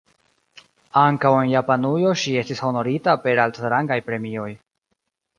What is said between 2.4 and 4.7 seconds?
estis honorita per altrangaj premioj.